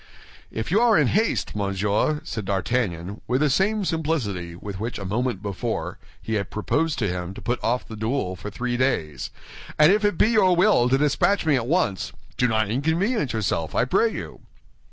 "If 0.51 0.71
you 0.71 0.81
are 0.81 0.97
in 0.97 1.09
haste, 1.09 1.55
monsieur," 1.55 2.21
said 2.23 2.45
D'Artagnan, 2.45 3.21
with 3.27 3.41
the 3.41 3.51
same 3.51 3.85
simplicity 3.85 4.55
with 4.55 4.79
which 4.79 4.97
a 4.97 5.05
moment 5.05 5.43
before 5.43 5.99
he 6.19 6.33
had 6.33 6.49
proposed 6.49 6.97
to 6.97 7.07
him 7.07 7.35
to 7.35 7.41
put 7.43 7.63
off 7.63 7.87
the 7.87 7.95
duel 7.95 8.35
for 8.35 8.49
three 8.49 8.77
days, 8.77 9.29
"and 9.77 9.91
if 9.91 10.03
it 10.03 10.17
be 10.17 10.29
your 10.29 10.55
will 10.55 10.89
to 10.89 10.97
dispatch 10.97 11.45
me 11.45 11.55
at 11.55 11.67
once, 11.67 12.13
do 12.35 12.47
not 12.47 12.67
inconvenience 12.71 13.33
yourself, 13.33 13.75
I 13.75 13.85
pray 13.85 14.11
you." 14.11 14.41